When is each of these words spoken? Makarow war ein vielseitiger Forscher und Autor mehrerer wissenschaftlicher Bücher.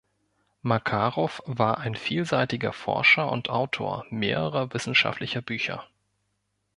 Makarow 0.63 1.43
war 1.45 1.77
ein 1.77 1.93
vielseitiger 1.93 2.73
Forscher 2.73 3.31
und 3.31 3.51
Autor 3.51 4.03
mehrerer 4.09 4.73
wissenschaftlicher 4.73 5.43
Bücher. 5.43 5.87